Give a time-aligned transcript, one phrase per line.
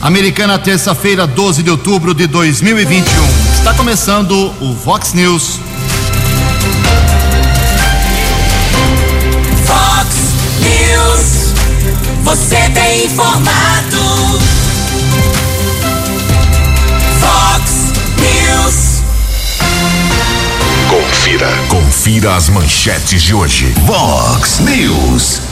[0.00, 3.04] Americana, terça-feira, 12 de outubro de 2021.
[3.52, 5.58] Está começando o Vox News.
[9.66, 10.14] Vox
[10.60, 11.52] News.
[12.22, 14.38] Você tem informado.
[17.18, 19.02] Vox News.
[20.88, 21.50] Confira.
[21.68, 23.74] Confira as manchetes de hoje.
[23.84, 25.47] Vox News.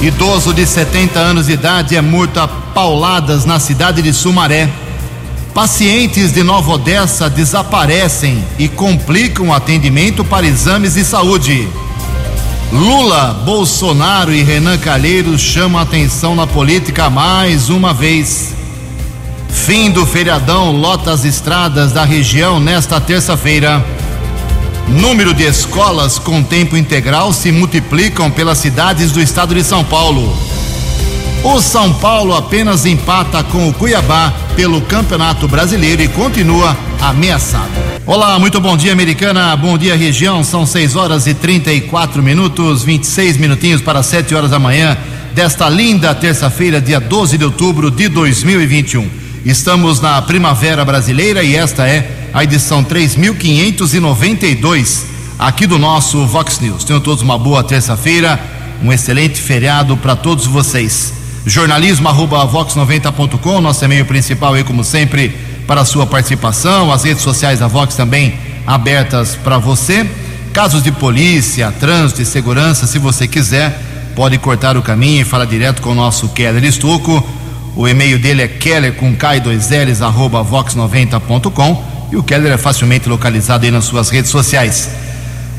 [0.00, 4.68] Idoso de 70 anos de idade é morto a pauladas na cidade de Sumaré.
[5.54, 11.66] Pacientes de Nova Odessa desaparecem e complicam o atendimento para exames de saúde.
[12.70, 18.54] Lula, Bolsonaro e Renan Calheiros chamam atenção na política mais uma vez.
[19.48, 23.82] Fim do feriadão lota as estradas da região nesta terça-feira.
[24.88, 30.32] Número de escolas com tempo integral se multiplicam pelas cidades do estado de São Paulo.
[31.42, 37.70] O São Paulo apenas empata com o Cuiabá pelo Campeonato Brasileiro e continua ameaçado.
[38.06, 39.56] Olá, muito bom dia, americana.
[39.56, 40.44] Bom dia, região.
[40.44, 44.96] São 6 horas e 34 minutos, 26 minutinhos para 7 horas da manhã
[45.34, 49.08] desta linda terça-feira, dia 12 de outubro de 2021.
[49.44, 55.06] Estamos na Primavera Brasileira e esta é a edição 3592
[55.38, 56.84] aqui do nosso Vox News.
[56.84, 58.38] Tenham todos uma boa terça-feira,
[58.82, 61.14] um excelente feriado para todos vocês.
[61.46, 65.34] Jornalismo arroba vox90.com, nosso e-mail principal aí, como sempre,
[65.66, 66.92] para a sua participação.
[66.92, 70.06] As redes sociais da Vox também abertas para você.
[70.52, 73.80] Casos de polícia, trânsito e segurança, se você quiser,
[74.14, 77.26] pode cortar o caminho e falar direto com o nosso Keller Estuco.
[77.74, 83.64] O e-mail dele é keller com k2ls arroba vox90.com e o Keller é facilmente localizado
[83.64, 84.90] aí nas suas redes sociais.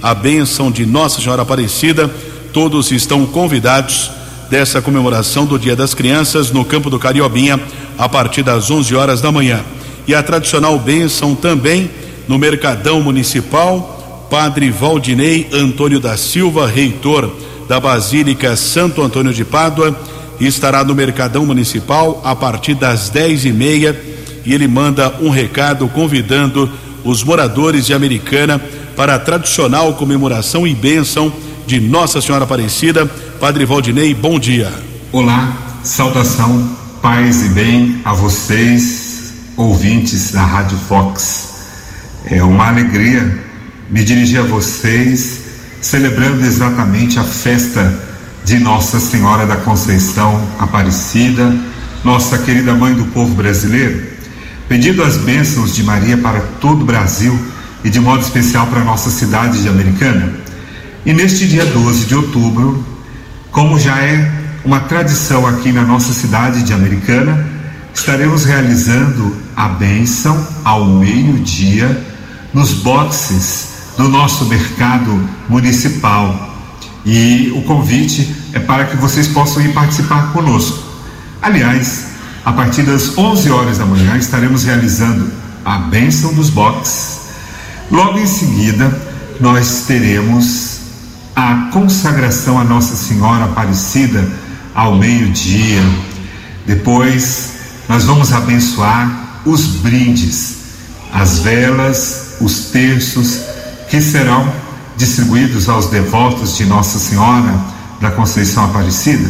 [0.02, 2.09] a bênção de Nossa Senhora Aparecida.
[2.52, 4.12] Todos estão convidados
[4.50, 7.59] dessa comemoração do Dia das Crianças no campo do Cariobinha
[7.97, 9.62] a partir das 11 horas da manhã.
[10.08, 11.90] E a tradicional bênção também
[12.28, 17.31] no Mercadão Municipal, Padre Valdinei Antônio da Silva, reitor
[17.68, 19.97] da Basílica Santo Antônio de Pádua,
[20.40, 23.97] estará no Mercadão Municipal a partir das dez e meia
[24.46, 26.70] e ele manda um recado convidando
[27.04, 28.59] os moradores de Americana
[28.96, 31.31] para a tradicional comemoração e bênção
[31.66, 33.06] de Nossa Senhora Aparecida.
[33.40, 34.72] Padre Valdinei, bom dia.
[35.12, 35.53] Olá,
[35.84, 36.70] saudação,
[37.02, 41.53] paz e bem a vocês, ouvintes da Rádio Fox.
[42.26, 43.44] É uma alegria
[43.90, 45.42] me dirigir a vocês,
[45.82, 48.00] celebrando exatamente a festa
[48.46, 51.53] de Nossa Senhora da Conceição Aparecida,
[52.03, 54.14] nossa querida mãe do povo brasileiro
[54.68, 57.38] pedindo as bênçãos de Maria para todo o Brasil
[57.84, 60.34] e de modo especial para a nossa cidade de Americana.
[61.05, 62.84] E neste dia 12 de outubro,
[63.52, 64.32] como já é
[64.64, 67.46] uma tradição aqui na nossa cidade de Americana,
[67.93, 72.02] estaremos realizando a bênção ao meio-dia
[72.53, 73.67] nos boxes
[73.97, 76.55] do nosso mercado municipal.
[77.05, 80.82] E o convite é para que vocês possam ir participar conosco.
[81.41, 82.13] Aliás,
[82.45, 85.31] a partir das 11 horas da manhã estaremos realizando
[85.63, 87.19] a bênção dos boxes.
[87.90, 88.91] Logo em seguida,
[89.40, 90.79] nós teremos
[91.35, 94.29] a consagração a Nossa Senhora Aparecida
[94.75, 95.81] ao meio-dia.
[96.66, 97.53] Depois,
[97.87, 100.57] nós vamos abençoar os brindes,
[101.13, 103.41] as velas, os terços
[103.90, 104.51] que serão
[104.97, 107.53] distribuídos aos devotos de Nossa Senhora
[108.01, 109.29] da Conceição Aparecida.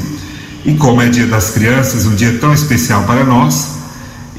[0.66, 3.80] E como é Dia das Crianças, um dia tão especial para nós,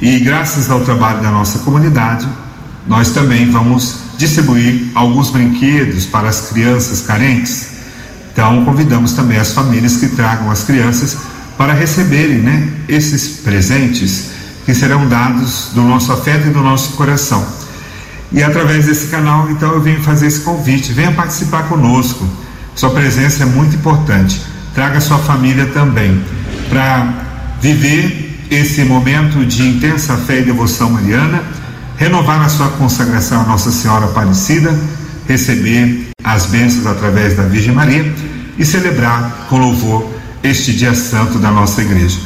[0.01, 2.27] e graças ao trabalho da nossa comunidade,
[2.87, 7.69] nós também vamos distribuir alguns brinquedos para as crianças carentes.
[8.33, 11.17] Então, convidamos também as famílias que tragam as crianças
[11.59, 14.31] para receberem né, esses presentes
[14.65, 17.47] que serão dados do nosso afeto e do nosso coração.
[18.33, 20.93] E através desse canal, então, eu venho fazer esse convite.
[20.93, 22.27] Venha participar conosco.
[22.75, 24.54] Sua presença é muito importante.
[24.75, 26.21] Traga sua família também
[26.69, 31.43] para viver esse momento de intensa fé e devoção mariana,
[31.97, 34.77] renovar a sua consagração à Nossa Senhora Aparecida,
[35.29, 38.13] receber as bênçãos através da Virgem Maria
[38.59, 40.11] e celebrar com louvor
[40.43, 42.19] este dia santo da nossa igreja.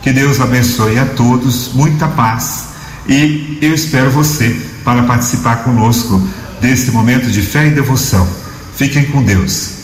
[0.00, 2.68] Que Deus abençoe a todos, muita paz
[3.08, 4.54] e eu espero você
[4.84, 6.22] para participar conosco
[6.60, 8.28] desse momento de fé e devoção.
[8.76, 9.77] Fiquem com Deus.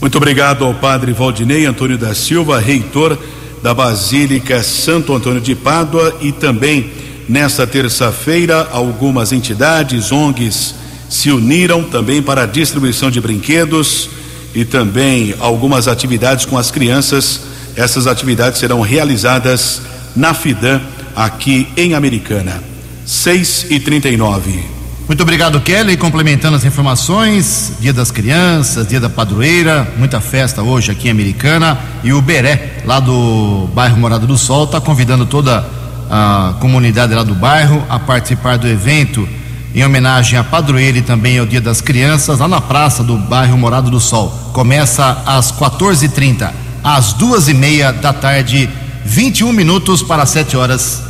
[0.00, 3.18] Muito obrigado ao Padre Valdinei Antônio da Silva, reitor
[3.62, 6.92] da Basílica Santo Antônio de Pádua e também
[7.28, 10.76] nesta terça-feira algumas entidades, ONGs
[11.08, 14.08] se uniram também para a distribuição de brinquedos
[14.54, 17.40] e também algumas atividades com as crianças.
[17.74, 19.82] Essas atividades serão realizadas
[20.14, 20.80] na FIDAN
[21.16, 22.62] aqui em Americana.
[23.04, 24.77] 6 e 39
[25.08, 25.96] Muito obrigado, Kelly.
[25.96, 31.78] Complementando as informações, Dia das Crianças, Dia da Padroeira, muita festa hoje aqui em Americana.
[32.04, 35.66] E o Beré, lá do bairro Morada do Sol, está convidando toda
[36.10, 39.26] a comunidade lá do bairro a participar do evento
[39.74, 43.56] em homenagem à padroeira e também ao Dia das Crianças, lá na praça do bairro
[43.56, 44.28] Morado do Sol.
[44.52, 46.50] Começa às 14h30,
[46.84, 48.68] às duas e meia da tarde,
[49.06, 51.07] 21 minutos para 7 horas.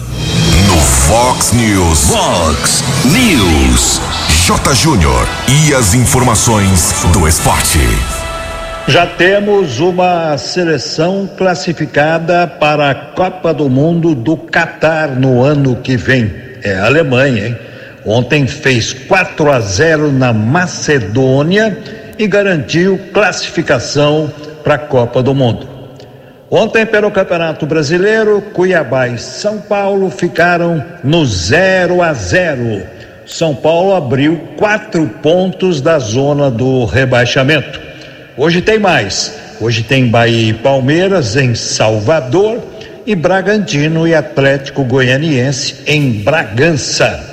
[0.78, 2.10] Fox News.
[2.10, 4.00] Fox News.
[4.46, 4.74] J.
[4.74, 5.26] Júnior.
[5.48, 7.80] E as informações do esporte.
[8.86, 15.96] Já temos uma seleção classificada para a Copa do Mundo do Catar no ano que
[15.96, 16.32] vem.
[16.62, 17.58] É a Alemanha, hein?
[18.06, 21.76] Ontem fez 4 a 0 na Macedônia
[22.18, 24.32] e garantiu classificação
[24.62, 25.67] para a Copa do Mundo.
[26.50, 32.86] Ontem, pelo Campeonato Brasileiro, Cuiabá e São Paulo ficaram no 0 a 0.
[33.26, 37.78] São Paulo abriu quatro pontos da zona do rebaixamento.
[38.34, 39.38] Hoje tem mais.
[39.60, 42.62] Hoje tem Bahia e Palmeiras em Salvador
[43.04, 47.26] e Bragantino e Atlético Goianiense em Bragança.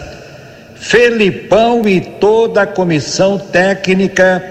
[0.76, 4.44] Felipão e toda a comissão técnica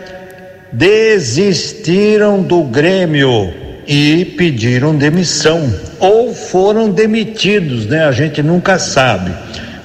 [0.72, 8.04] desistiram do Grêmio e pediram demissão ou foram demitidos, né?
[8.04, 9.32] A gente nunca sabe.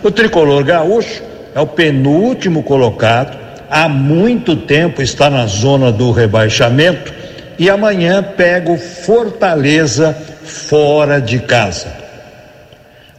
[0.04, 1.24] O tricolor gaúcho
[1.54, 3.38] é o penúltimo colocado,
[3.70, 7.14] há muito tempo está na zona do rebaixamento
[7.58, 11.88] e amanhã pega o Fortaleza fora de casa.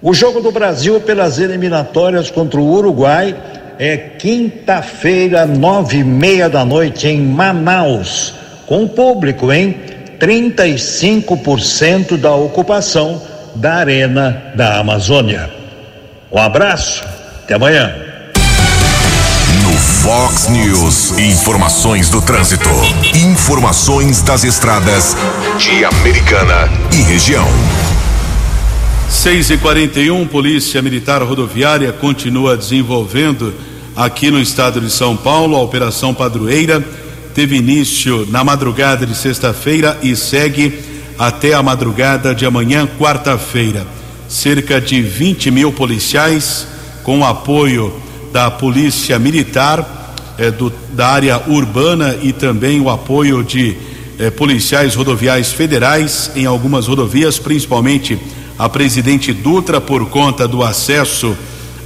[0.02, 3.36] O jogo do Brasil pelas eliminatórias contra o Uruguai
[3.78, 8.34] é quinta-feira, nove e meia da noite em Manaus,
[8.66, 9.76] com público, hein?
[10.20, 13.22] 35% da ocupação
[13.56, 15.50] da Arena da Amazônia.
[16.30, 17.02] Um abraço,
[17.42, 17.92] até amanhã.
[19.64, 22.68] No Fox News, informações do trânsito.
[23.14, 25.16] Informações das estradas
[25.58, 27.48] de Americana e região.
[29.08, 33.52] 6 e 41 Polícia Militar Rodoviária continua desenvolvendo
[33.96, 36.82] aqui no estado de São Paulo a Operação Padroeira.
[37.34, 40.80] Teve início na madrugada de sexta-feira e segue
[41.16, 43.86] até a madrugada de amanhã, quarta-feira.
[44.28, 46.66] Cerca de 20 mil policiais,
[47.04, 47.92] com apoio
[48.32, 53.76] da Polícia Militar, eh, do, da área urbana e também o apoio de
[54.18, 58.18] eh, policiais rodoviais federais em algumas rodovias, principalmente
[58.58, 61.36] a presidente Dutra por conta do acesso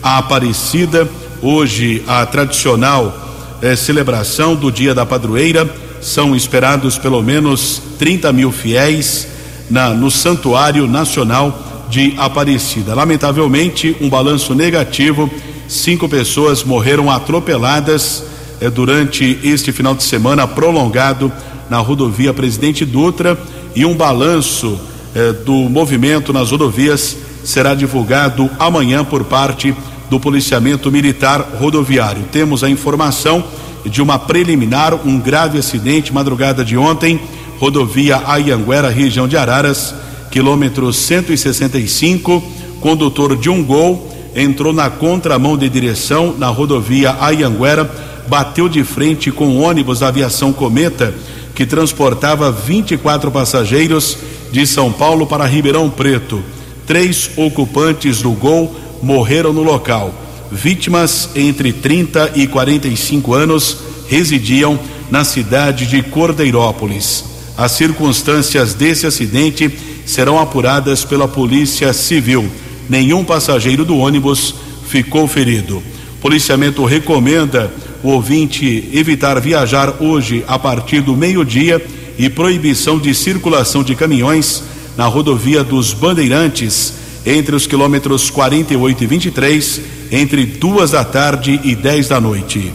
[0.02, 1.08] à Aparecida.
[1.42, 3.23] Hoje, a tradicional
[3.62, 5.68] eh, celebração do Dia da Padroeira.
[6.00, 9.26] São esperados pelo menos 30 mil fiéis
[9.70, 12.94] na, no Santuário Nacional de Aparecida.
[12.94, 15.30] Lamentavelmente, um balanço negativo:
[15.68, 18.24] cinco pessoas morreram atropeladas
[18.60, 21.32] eh, durante este final de semana prolongado
[21.70, 23.38] na rodovia Presidente Dutra
[23.74, 24.78] e um balanço
[25.14, 29.74] eh, do movimento nas rodovias será divulgado amanhã por parte
[30.10, 32.24] do policiamento militar rodoviário.
[32.30, 33.44] Temos a informação
[33.84, 37.20] de uma preliminar, um grave acidente madrugada de ontem,
[37.58, 39.94] rodovia Ayanguera, região de Araras,
[40.30, 42.42] quilômetro 165,
[42.80, 47.88] condutor de um gol entrou na contramão de direção na rodovia Ayanguera,
[48.26, 51.14] bateu de frente com o ônibus da aviação Cometa,
[51.54, 54.18] que transportava 24 passageiros
[54.50, 56.42] de São Paulo para Ribeirão Preto.
[56.86, 60.14] Três ocupantes do Gol morreram no local.
[60.50, 63.76] Vítimas entre 30 e 45 anos
[64.08, 64.78] residiam
[65.10, 67.24] na cidade de Cordeirópolis.
[67.56, 69.70] As circunstâncias desse acidente
[70.06, 72.50] serão apuradas pela Polícia Civil.
[72.88, 74.54] Nenhum passageiro do ônibus
[74.88, 75.82] ficou ferido.
[76.20, 81.84] Policiamento recomenda o ouvinte evitar viajar hoje a partir do meio-dia
[82.18, 84.62] e proibição de circulação de caminhões
[84.96, 89.80] na rodovia dos Bandeirantes entre os quilômetros 48 e 23,
[90.12, 92.72] entre duas da tarde e 10 da noite.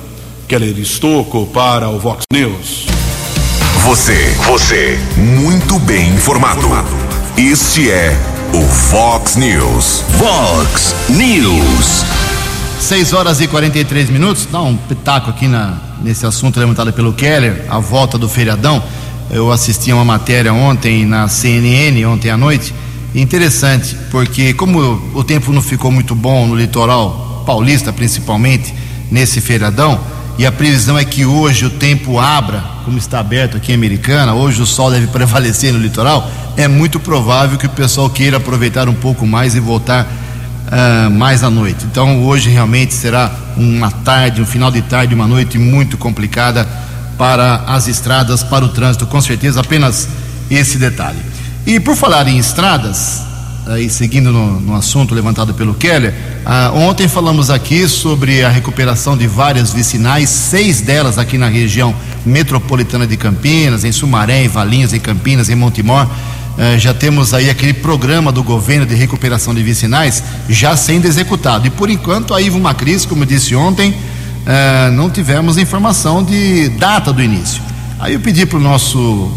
[0.48, 2.88] Keller Estocco para o Vox News.
[3.84, 6.68] Você, você, muito bem informado.
[7.38, 8.18] Este é
[8.54, 10.04] o Fox News.
[10.18, 12.04] Vox News.
[12.80, 14.48] 6 horas e 43 minutos.
[14.52, 18.82] Dá um pitaco aqui na, nesse assunto levantado pelo Keller, a volta do feriadão.
[19.30, 22.74] Eu assisti a uma matéria ontem na CNN, ontem à noite.
[23.14, 24.80] Interessante, porque como
[25.16, 28.74] o tempo não ficou muito bom no litoral paulista, principalmente,
[29.10, 30.00] nesse feriadão,
[30.38, 34.34] e a previsão é que hoje o tempo abra, como está aberto aqui em Americana,
[34.34, 38.88] hoje o sol deve prevalecer no litoral, é muito provável que o pessoal queira aproveitar
[38.88, 41.86] um pouco mais e voltar uh, mais à noite.
[41.86, 46.68] Então hoje realmente será uma tarde, um final de tarde, uma noite muito complicada
[47.18, 50.08] para as estradas, para o trânsito, com certeza, apenas
[50.50, 51.20] esse detalhe.
[51.66, 53.22] E por falar em estradas,
[53.68, 56.14] aí seguindo no, no assunto levantado pelo Keller,
[56.46, 61.94] ah, ontem falamos aqui sobre a recuperação de várias vicinais, seis delas aqui na região
[62.26, 66.08] metropolitana de Campinas, em Sumaré, em Valinhos, em Campinas, em Montemor.
[66.58, 71.68] Ah, já temos aí aquele programa do governo de recuperação de vicinais já sendo executado.
[71.68, 73.94] E por enquanto a Ivo Macris, como eu disse ontem,
[74.46, 77.62] ah, não tivemos informação de data do início.
[78.00, 79.32] Aí eu pedi para o nosso,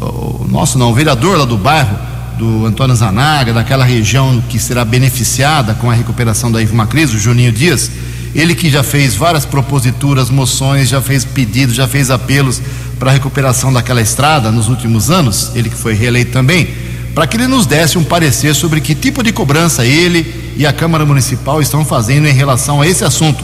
[0.00, 1.98] o nosso não, o vereador lá do bairro,
[2.38, 7.18] do Antônio Zanaga, daquela região que será beneficiada com a recuperação da Ivo Macris, o
[7.18, 7.90] Juninho Dias,
[8.34, 12.62] ele que já fez várias proposituras, moções, já fez pedidos, já fez apelos
[12.98, 16.68] para a recuperação daquela estrada nos últimos anos, ele que foi reeleito também,
[17.14, 20.72] para que ele nos desse um parecer sobre que tipo de cobrança ele e a
[20.72, 23.42] Câmara Municipal estão fazendo em relação a esse assunto.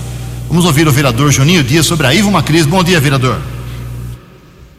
[0.49, 2.67] Vamos ouvir o vereador Juninho Dias sobre a Ivo Macris.
[2.67, 3.54] Bom dia, vereador.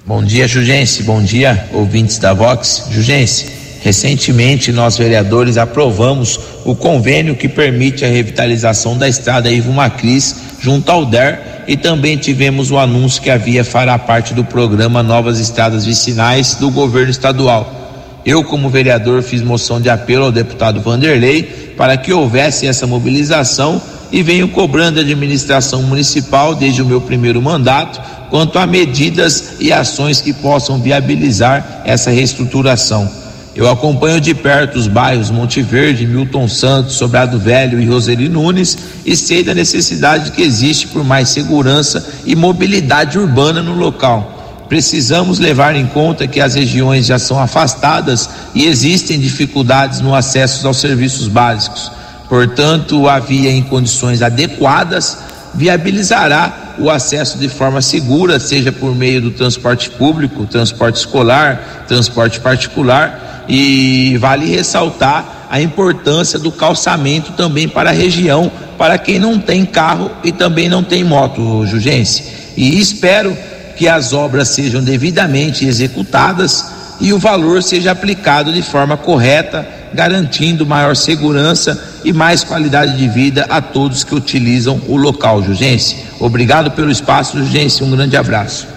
[0.07, 1.01] Bom dia, Jugense.
[1.01, 2.89] Bom dia, ouvintes da Vox.
[2.91, 3.47] Jugense,
[3.81, 10.91] recentemente nós vereadores aprovamos o convênio que permite a revitalização da estrada Ivo Macris junto
[10.91, 15.39] ao DER e também tivemos o anúncio que a via fará parte do programa Novas
[15.39, 18.21] Estradas Vicinais do governo estadual.
[18.23, 23.81] Eu, como vereador, fiz moção de apelo ao deputado Vanderlei para que houvesse essa mobilização
[24.15, 29.73] e venho cobrando a administração municipal desde o meu primeiro mandato quanto a medidas e
[29.73, 33.11] ações que possam viabilizar essa reestruturação.
[33.53, 38.77] Eu acompanho de perto os bairros Monte Verde, Milton Santos, Sobrado Velho e Roseli Nunes
[39.05, 44.63] e sei da necessidade que existe por mais segurança e mobilidade urbana no local.
[44.69, 50.65] Precisamos levar em conta que as regiões já são afastadas e existem dificuldades no acesso
[50.65, 51.91] aos serviços básicos.
[52.27, 55.17] Portanto, a via em condições adequadas
[55.53, 62.39] viabilizará o acesso de forma segura, seja por meio do transporte público, transporte escolar, transporte
[62.39, 69.39] particular, e vale ressaltar a importância do calçamento também para a região, para quem não
[69.39, 72.23] tem carro e também não tem moto, Jugense.
[72.57, 73.37] E espero
[73.77, 76.65] que as obras sejam devidamente executadas
[76.99, 83.07] e o valor seja aplicado de forma correta, garantindo maior segurança e mais qualidade de
[83.07, 85.95] vida a todos que utilizam o local, Jugense.
[86.19, 87.83] Obrigado pelo espaço, Jugense.
[87.83, 88.67] Um grande abraço.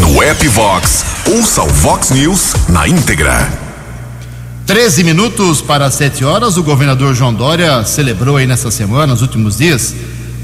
[0.00, 3.48] No app Vox, ouça o Vox News na íntegra.
[4.66, 6.58] 13 minutos para 7 horas.
[6.58, 9.94] O governador João Dória celebrou aí nessa semana, nos últimos dias,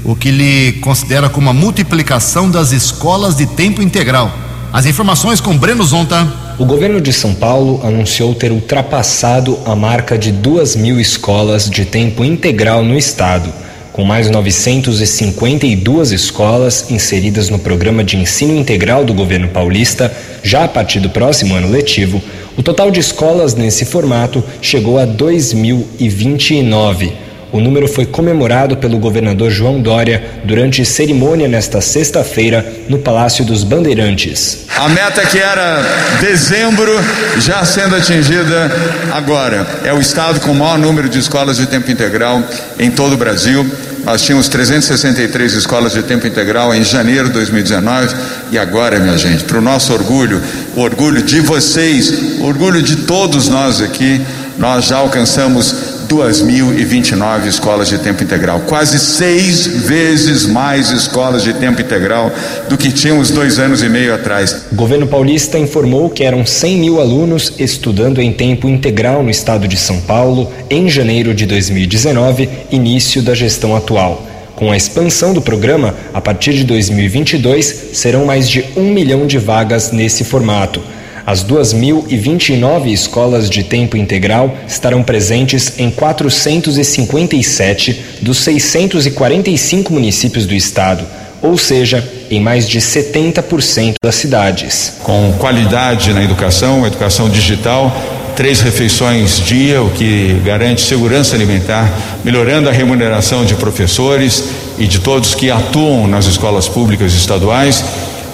[0.03, 4.35] o que ele considera como a multiplicação das escolas de tempo integral.
[4.73, 6.44] As informações com Breno Zonta.
[6.57, 11.83] O governo de São Paulo anunciou ter ultrapassado a marca de duas mil escolas de
[11.83, 13.51] tempo integral no estado,
[13.91, 20.09] com mais 952 escolas inseridas no programa de ensino integral do governo paulista.
[20.43, 22.23] Já a partir do próximo ano letivo,
[22.57, 27.24] o total de escolas nesse formato chegou a 2.029.
[27.55, 33.63] O número foi comemorado pelo governador João Dória durante cerimônia nesta sexta-feira no Palácio dos
[33.63, 34.65] Bandeirantes.
[34.77, 35.81] A meta que era
[36.19, 36.91] dezembro
[37.39, 38.69] já sendo atingida
[39.13, 39.65] agora.
[39.85, 42.43] É o estado com o maior número de escolas de tempo integral
[42.77, 43.65] em todo o Brasil.
[44.03, 48.15] nós tínhamos 363 escolas de tempo integral em janeiro de 2019
[48.51, 50.43] e agora, minha gente, para o nosso orgulho,
[50.75, 54.21] o orgulho de vocês, o orgulho de todos nós aqui,
[54.57, 61.81] nós já alcançamos 2.029 escolas de tempo integral, quase seis vezes mais escolas de tempo
[61.81, 62.31] integral
[62.69, 64.65] do que tínhamos dois anos e meio atrás.
[64.71, 69.67] O governo paulista informou que eram 100 mil alunos estudando em tempo integral no estado
[69.67, 74.25] de São Paulo em janeiro de 2019, início da gestão atual.
[74.55, 79.37] Com a expansão do programa, a partir de 2022, serão mais de um milhão de
[79.37, 80.81] vagas nesse formato.
[81.25, 91.03] As 2.029 escolas de tempo integral estarão presentes em 457 dos 645 municípios do estado,
[91.41, 94.97] ou seja, em mais de 70% das cidades.
[95.01, 97.91] Com qualidade na educação, educação digital,
[98.35, 101.91] três refeições dia, o que garante segurança alimentar,
[102.23, 104.43] melhorando a remuneração de professores
[104.77, 107.83] e de todos que atuam nas escolas públicas estaduais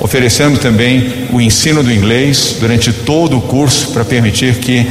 [0.02, 4.88] oferecendo também o ensino do inglês durante todo o curso para permitir que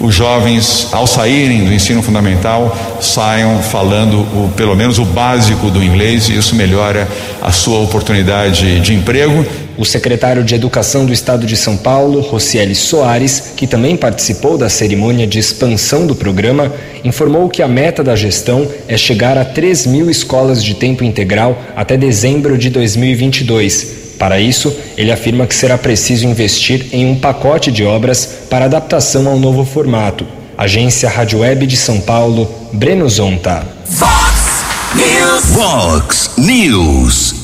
[0.00, 5.82] os jovens, ao saírem do ensino fundamental, saiam falando o, pelo menos o básico do
[5.82, 7.06] inglês e isso melhora
[7.40, 9.46] a sua oportunidade de emprego.
[9.76, 14.68] O secretário de Educação do Estado de São Paulo, Rocieli Soares, que também participou da
[14.68, 16.72] cerimônia de expansão do programa,
[17.04, 21.60] informou que a meta da gestão é chegar a 3 mil escolas de tempo integral
[21.76, 27.72] até dezembro de 2022 para isso, ele afirma que será preciso investir em um pacote
[27.72, 30.24] de obras para adaptação ao novo formato.
[30.56, 33.66] Agência Rádio Web de São Paulo, Breno Zonta.
[33.84, 34.64] Fox
[34.94, 35.44] News.
[35.56, 37.34] Fox News.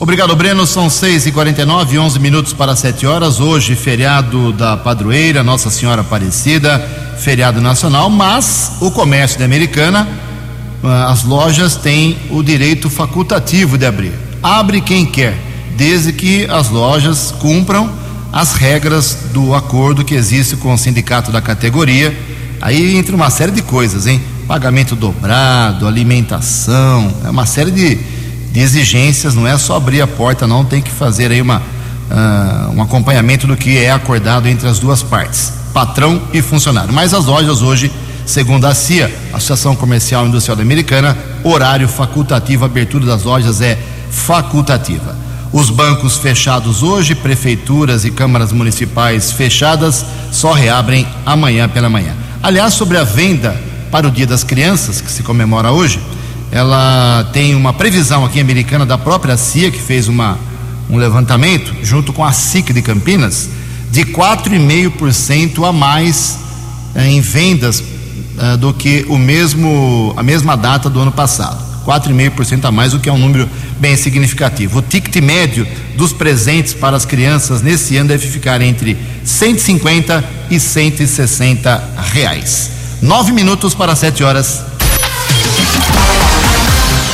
[0.00, 0.66] Obrigado, Breno.
[0.66, 3.38] São 6 e 49 11 minutos para 7 horas.
[3.38, 6.84] Hoje, feriado da padroeira, Nossa Senhora Aparecida,
[7.16, 10.08] feriado nacional, mas o comércio da Americana,
[10.82, 14.12] ah, as lojas têm o direito facultativo de abrir.
[14.42, 17.90] Abre quem quer desde que as lojas cumpram
[18.34, 22.12] as regras do acordo que existe com o sindicato da categoria.
[22.60, 24.20] Aí entra uma série de coisas, hein?
[24.48, 27.94] Pagamento dobrado, alimentação, é uma série de,
[28.50, 32.72] de exigências, não é só abrir a porta, não, tem que fazer aí uma, uh,
[32.74, 36.92] um acompanhamento do que é acordado entre as duas partes, patrão e funcionário.
[36.92, 37.90] Mas as lojas hoje,
[38.26, 43.78] segundo a CIA, Associação Comercial e Industrial Americana, horário facultativo, abertura das lojas é
[44.10, 45.23] facultativa.
[45.54, 52.12] Os bancos fechados hoje, prefeituras e câmaras municipais fechadas, só reabrem amanhã pela manhã.
[52.42, 53.56] Aliás, sobre a venda
[53.88, 56.00] para o Dia das Crianças, que se comemora hoje,
[56.50, 60.36] ela tem uma previsão aqui americana da própria CIA, que fez uma,
[60.90, 63.48] um levantamento, junto com a SIC de Campinas,
[63.92, 66.36] de 4,5% a mais
[66.96, 71.62] eh, em vendas eh, do que o mesmo, a mesma data do ano passado.
[71.86, 74.78] 4,5% a mais, o que é um número bem significativo.
[74.78, 80.60] O ticket médio dos presentes para as crianças nesse ano deve ficar entre 150 e
[80.60, 82.70] 160 reais.
[83.02, 84.62] Nove minutos para sete horas.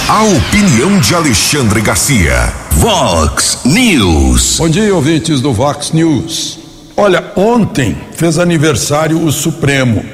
[0.08, 2.52] A opinião de Alexandre Garcia.
[2.72, 4.56] Vox News.
[4.58, 6.58] Bom dia, ouvintes do Vox News.
[6.96, 10.04] Olha, ontem fez aniversário o Supremo.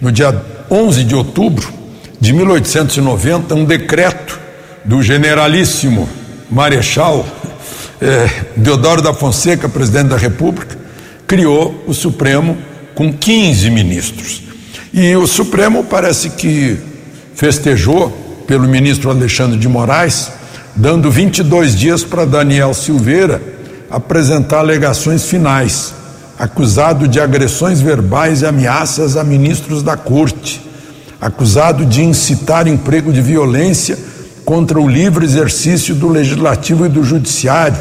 [0.00, 0.34] No dia
[0.70, 1.72] 11 de outubro,
[2.20, 4.45] de 1890, um decreto
[4.86, 6.08] do generalíssimo
[6.50, 7.26] Marechal
[8.00, 10.78] eh, Deodoro da Fonseca, presidente da República,
[11.26, 12.56] criou o Supremo
[12.94, 14.42] com 15 ministros.
[14.94, 16.78] E o Supremo parece que
[17.34, 18.10] festejou
[18.46, 20.30] pelo ministro Alexandre de Moraes,
[20.74, 23.42] dando 22 dias para Daniel Silveira
[23.90, 25.92] apresentar alegações finais,
[26.38, 30.66] acusado de agressões verbais e ameaças a ministros da corte
[31.20, 33.98] acusado de incitar emprego de violência
[34.46, 37.76] contra o livre exercício do legislativo e do judiciário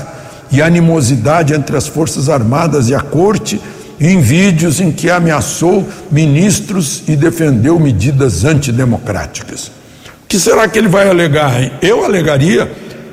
[0.52, 3.62] e animosidade entre as Forças Armadas e a Corte,
[4.02, 9.68] em vídeos em que ameaçou ministros e defendeu medidas antidemocráticas.
[9.68, 11.62] O que será que ele vai alegar?
[11.62, 11.72] Hein?
[11.84, 12.70] Eu alegaria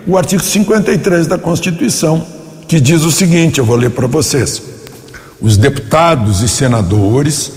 [0.06, 2.26] o artigo 53 da Constituição,
[2.66, 4.62] que diz o seguinte: eu vou ler para vocês.
[5.40, 7.52] Os deputados e senadores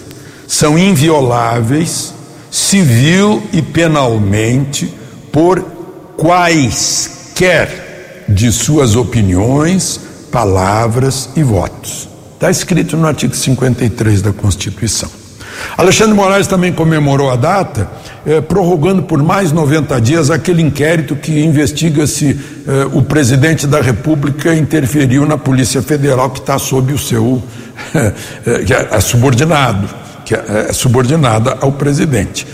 [0.46, 2.14] são invioláveis
[2.52, 4.94] civil e penalmente
[5.32, 5.75] por
[6.17, 9.99] quaisquer de suas opiniões,
[10.32, 12.10] palavras e votos.
[12.34, 15.10] Está escrito no artigo 53 da Constituição.
[15.78, 17.89] Alexandre Moraes também comemorou a data,
[18.25, 23.80] eh, prorrogando por mais 90 dias aquele inquérito que investiga se eh, o presidente da
[23.80, 27.41] República interferiu na Polícia Federal, que está sob o seu.
[27.95, 29.89] Eh, que é subordinado
[30.25, 32.45] que é, é subordinada ao presidente.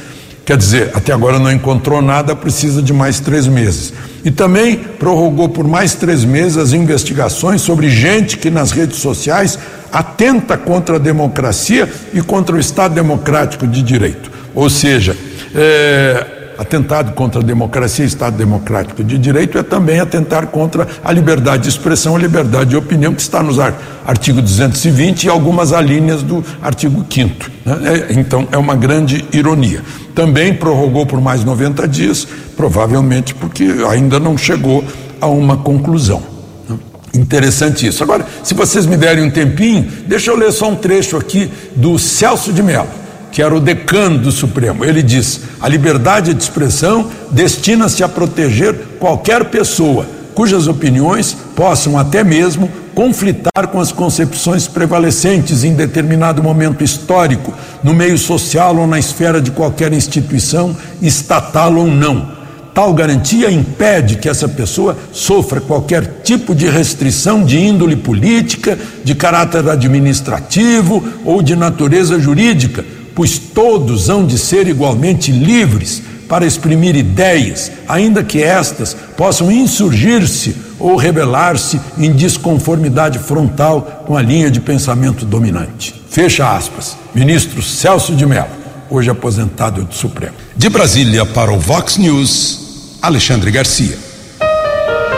[0.43, 3.93] Quer dizer, até agora não encontrou nada, precisa de mais três meses.
[4.25, 9.57] E também prorrogou por mais três meses as investigações sobre gente que nas redes sociais
[9.91, 14.31] atenta contra a democracia e contra o Estado Democrático de Direito.
[14.55, 15.15] Ou seja,
[15.53, 21.11] é, atentado contra a democracia e Estado Democrático de Direito é também atentar contra a
[21.11, 23.57] liberdade de expressão, a liberdade de opinião, que está nos
[24.05, 27.77] artigo 220 e algumas alíneas do artigo 5 né?
[28.09, 29.81] é, Então, é uma grande ironia.
[30.13, 34.83] Também prorrogou por mais 90 dias, provavelmente porque ainda não chegou
[35.19, 36.21] a uma conclusão.
[36.69, 36.77] Né?
[37.15, 38.03] Interessante isso.
[38.03, 41.97] Agora, se vocês me derem um tempinho, deixa eu ler só um trecho aqui do
[41.97, 44.83] Celso de Mello que era o decano do Supremo.
[44.83, 52.23] Ele diz: a liberdade de expressão destina-se a proteger qualquer pessoa cujas opiniões possam até
[52.23, 58.99] mesmo conflitar com as concepções prevalecentes em determinado momento histórico, no meio social ou na
[58.99, 62.39] esfera de qualquer instituição, estatal ou não.
[62.73, 69.13] Tal garantia impede que essa pessoa sofra qualquer tipo de restrição de índole política, de
[69.13, 72.83] caráter administrativo ou de natureza jurídica
[73.15, 80.55] pois todos hão de ser igualmente livres para exprimir ideias, ainda que estas possam insurgir-se
[80.79, 86.01] ou rebelar-se em desconformidade frontal com a linha de pensamento dominante.
[86.09, 86.95] Fecha aspas.
[87.13, 88.47] Ministro Celso de Mello,
[88.89, 90.33] hoje aposentado do Supremo.
[90.55, 93.97] De Brasília para o Vox News, Alexandre Garcia.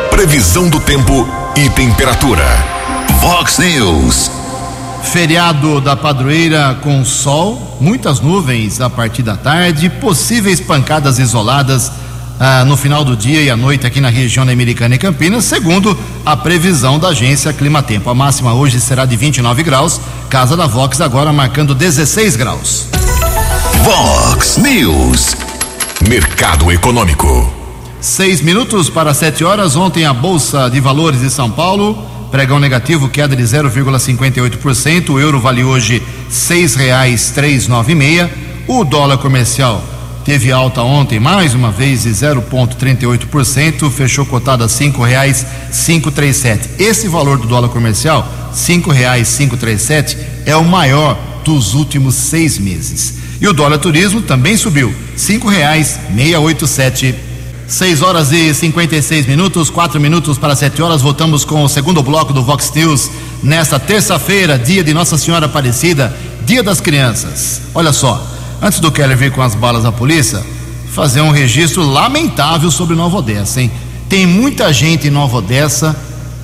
[0.10, 2.46] Previsão do tempo e temperatura.
[3.22, 4.43] Vox News.
[5.04, 11.92] Feriado da padroeira com sol, muitas nuvens a partir da tarde, possíveis pancadas isoladas
[12.40, 15.98] ah, no final do dia e à noite aqui na região Americana e Campinas, segundo
[16.26, 18.10] a previsão da agência Climatempo.
[18.10, 22.88] A máxima hoje será de 29 graus, Casa da Vox agora marcando 16 graus.
[23.84, 25.36] Vox News,
[26.08, 27.54] Mercado Econômico.
[28.02, 29.78] Seis minutos para sete horas.
[29.78, 35.12] Ontem a Bolsa de Valores de São Paulo pregão negativo, queda de 0,58%.
[35.12, 36.02] O euro vale hoje
[37.68, 38.28] nove meia.
[38.68, 39.84] O dólar comercial
[40.26, 44.68] teve alta ontem mais uma vez de 0,38%, fechou cotado a
[46.10, 46.68] três sete.
[46.80, 48.28] Esse valor do dólar comercial,
[49.56, 51.16] três sete, é o maior
[51.46, 53.14] dos últimos seis meses.
[53.40, 54.92] E o dólar turismo também subiu,
[56.40, 57.14] oito sete.
[57.74, 61.02] 6 horas e 56 minutos, 4 minutos para 7 horas.
[61.02, 63.10] Voltamos com o segundo bloco do Vox News
[63.42, 67.64] nesta terça-feira, dia de Nossa Senhora Aparecida, dia das crianças.
[67.74, 68.24] Olha só,
[68.62, 70.46] antes do Keller vir com as balas da polícia,
[70.92, 73.72] fazer um registro lamentável sobre Nova Odessa, hein?
[74.08, 75.96] Tem muita gente em Nova Odessa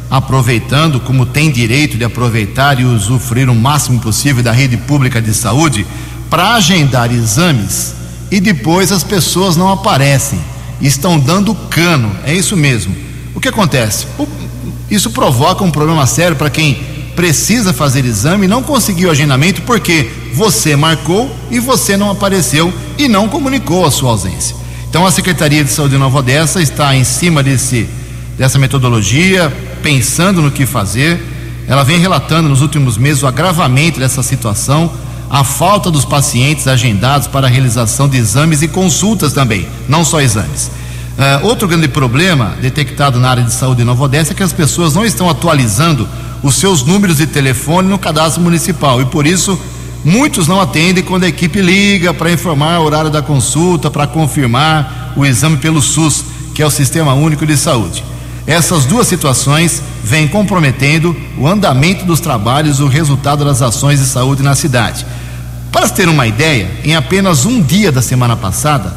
[0.09, 5.35] aproveitando, como tem direito de aproveitar e usufruir o máximo possível da rede pública de
[5.35, 5.85] saúde,
[6.27, 7.93] para agendar exames
[8.31, 10.39] e depois as pessoas não aparecem
[10.81, 12.15] estão dando cano.
[12.23, 12.95] É isso mesmo.
[13.35, 14.07] O que acontece?
[14.89, 16.75] Isso provoca um problema sério para quem
[17.15, 23.07] precisa fazer exame e não conseguiu agendamento porque você marcou e você não apareceu e
[23.07, 24.55] não comunicou a sua ausência.
[24.89, 27.87] Então a Secretaria de Saúde de Nova Odessa está em cima desse,
[28.37, 31.21] dessa metodologia, pensando no que fazer.
[31.67, 34.91] Ela vem relatando nos últimos meses o agravamento dessa situação,
[35.29, 40.19] a falta dos pacientes agendados para a realização de exames e consultas também, não só
[40.19, 40.71] exames.
[41.19, 44.53] Uh, outro grande problema detectado na área de saúde de Nova Odessa é que as
[44.53, 46.07] pessoas não estão atualizando
[46.41, 49.59] os seus números de telefone no cadastro municipal e por isso
[50.03, 55.13] muitos não atendem quando a equipe liga para informar o horário da consulta, para confirmar
[55.15, 56.23] o exame pelo SUS,
[56.55, 58.03] que é o Sistema Único de Saúde.
[58.47, 64.05] Essas duas situações vêm comprometendo o andamento dos trabalhos e o resultado das ações de
[64.05, 65.05] saúde na cidade.
[65.71, 68.91] Para se ter uma ideia, em apenas um dia da semana passada,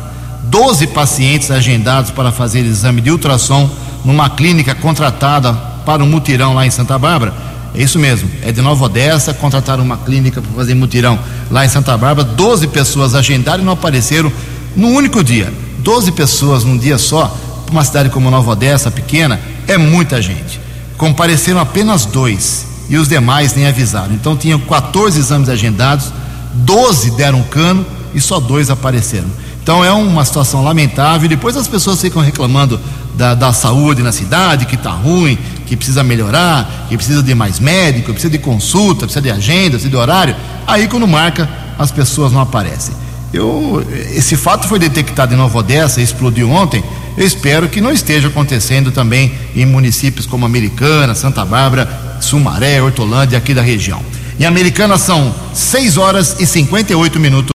[0.44, 3.70] 12 pacientes agendados para fazer exame de ultrassom
[4.04, 5.52] numa clínica contratada
[5.84, 7.32] para um mutirão lá em Santa Bárbara.
[7.74, 11.18] É isso mesmo, é de Nova Odessa, contrataram uma clínica para fazer mutirão
[11.50, 12.28] lá em Santa Bárbara.
[12.28, 14.32] 12 pessoas agendaram e não apareceram
[14.76, 15.52] no único dia.
[15.78, 20.60] 12 pessoas num dia só, para uma cidade como Nova Odessa, pequena, é muita gente.
[20.96, 24.12] Compareceram apenas dois e os demais nem avisaram.
[24.14, 26.12] Então tinham 14 exames agendados,
[26.52, 27.84] 12 deram cano
[28.14, 29.28] e só dois apareceram.
[29.62, 31.28] Então é uma situação lamentável.
[31.28, 32.80] Depois as pessoas ficam reclamando
[33.14, 37.60] da, da saúde na cidade, que está ruim, que precisa melhorar, que precisa de mais
[37.60, 40.34] médico, precisa de consulta, precisa de agenda, precisa de horário.
[40.66, 42.94] Aí quando marca, as pessoas não aparecem.
[43.32, 46.82] Eu, esse fato foi detectado em Nova Odessa, explodiu ontem.
[47.16, 53.38] Eu espero que não esteja acontecendo também em municípios como Americana, Santa Bárbara, Sumaré, Hortolândia,
[53.38, 54.02] aqui da região.
[54.38, 57.52] Em Americana são 6 horas e 58 minutos.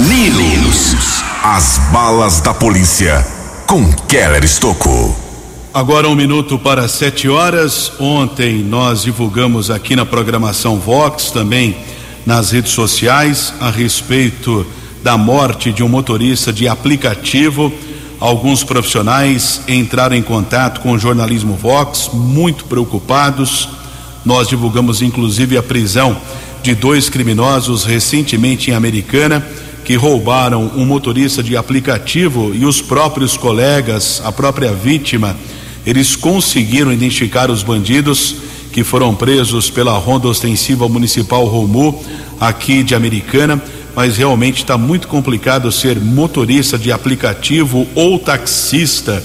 [0.00, 1.22] News.
[1.42, 3.24] As balas da polícia
[3.66, 5.16] com Keller Estocou.
[5.72, 7.92] Agora um minuto para sete horas.
[8.00, 11.76] Ontem nós divulgamos aqui na programação Vox, também
[12.26, 14.66] nas redes sociais, a respeito
[15.02, 17.72] da morte de um motorista de aplicativo.
[18.20, 23.68] Alguns profissionais entraram em contato com o jornalismo Vox, muito preocupados.
[24.24, 26.16] Nós divulgamos inclusive a prisão
[26.62, 29.46] de dois criminosos recentemente em Americana
[29.84, 35.36] que roubaram um motorista de aplicativo e os próprios colegas, a própria vítima,
[35.84, 38.36] eles conseguiram identificar os bandidos
[38.72, 42.02] que foram presos pela Ronda Ostensiva Municipal Romu,
[42.40, 43.62] aqui de Americana,
[43.94, 49.22] mas realmente está muito complicado ser motorista de aplicativo ou taxista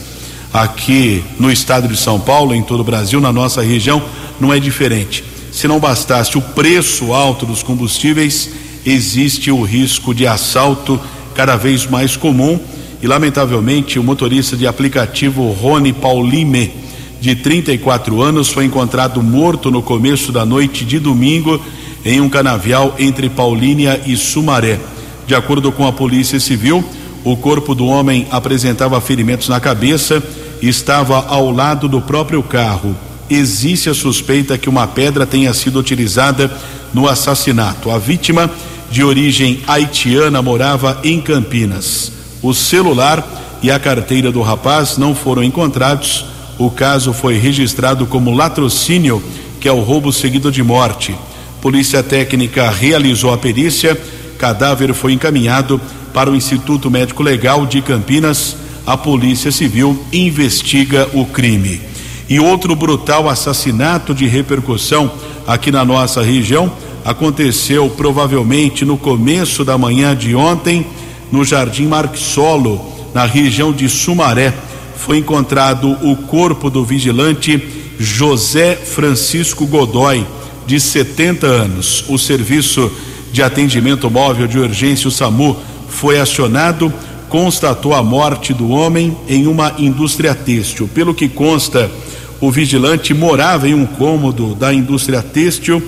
[0.54, 4.02] aqui no estado de São Paulo, em todo o Brasil, na nossa região,
[4.40, 5.24] não é diferente.
[5.52, 8.50] Se não bastasse o preço alto dos combustíveis,
[8.86, 11.00] existe o risco de assalto
[11.34, 12.60] cada vez mais comum
[13.02, 16.72] e lamentavelmente o motorista de aplicativo Rony Paulime,
[17.20, 21.62] de 34 anos, foi encontrado morto no começo da noite de domingo
[22.06, 24.80] em um canavial entre Paulínia e Sumaré.
[25.28, 26.84] De acordo com a Polícia Civil,
[27.24, 30.24] o corpo do homem apresentava ferimentos na cabeça
[30.62, 32.96] e estava ao lado do próprio carro.
[33.30, 36.52] Existe a suspeita que uma pedra tenha sido utilizada
[36.94, 37.92] no assassinato.
[37.92, 38.50] A vítima,
[38.90, 42.12] de origem haitiana, morava em Campinas.
[42.42, 46.26] O celular e a carteira do rapaz não foram encontrados.
[46.58, 49.22] O caso foi registrado como latrocínio,
[49.60, 51.16] que é o roubo seguido de morte.
[51.62, 54.00] Polícia Técnica realizou a perícia.
[54.38, 55.80] Cadáver foi encaminhado
[56.14, 58.56] para o Instituto Médico Legal de Campinas.
[58.86, 61.82] A Polícia Civil investiga o crime.
[62.30, 65.12] E outro brutal assassinato de repercussão
[65.46, 66.72] aqui na nossa região
[67.04, 70.86] aconteceu provavelmente no começo da manhã de ontem,
[71.32, 72.80] no Jardim Marquisolo,
[73.14, 74.54] na região de Sumaré.
[74.96, 77.62] Foi encontrado o corpo do vigilante
[78.00, 80.26] José Francisco Godoy,
[80.70, 82.06] de 70 anos.
[82.08, 82.92] O serviço
[83.32, 85.58] de atendimento móvel de urgência, o SAMU,
[85.90, 86.94] foi acionado,
[87.28, 90.88] constatou a morte do homem em uma indústria têxtil.
[90.88, 91.90] Pelo que consta,
[92.40, 95.82] o vigilante morava em um cômodo da indústria têxtil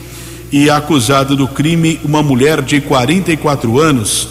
[0.51, 4.29] e acusado do crime uma mulher de 44 anos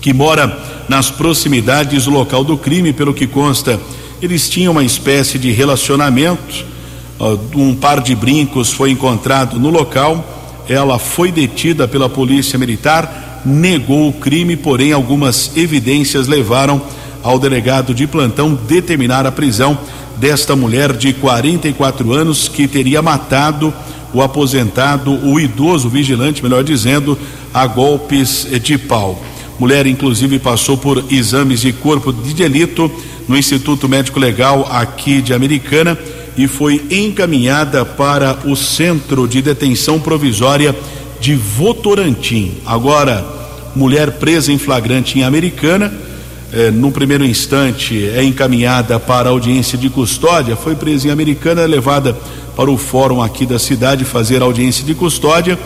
[0.00, 3.80] que mora nas proximidades do local do crime, pelo que consta,
[4.20, 6.71] eles tinham uma espécie de relacionamento.
[7.54, 10.64] Um par de brincos foi encontrado no local.
[10.68, 16.82] Ela foi detida pela polícia militar, negou o crime, porém algumas evidências levaram
[17.22, 19.78] ao delegado de plantão determinar a prisão
[20.16, 23.72] desta mulher de 44 anos que teria matado
[24.12, 27.18] o aposentado, o idoso vigilante, melhor dizendo,
[27.52, 29.22] a golpes de pau.
[29.58, 32.90] Mulher, inclusive, passou por exames de corpo de delito
[33.28, 35.96] no Instituto Médico Legal aqui de Americana
[36.36, 40.74] e foi encaminhada para o Centro de Detenção Provisória
[41.20, 42.54] de Votorantim.
[42.66, 43.24] Agora,
[43.74, 45.92] mulher presa em flagrante em Americana,
[46.52, 51.66] eh, no primeiro instante é encaminhada para audiência de custódia, foi presa em Americana, é
[51.66, 52.16] levada
[52.56, 55.58] para o fórum aqui da cidade fazer audiência de custódia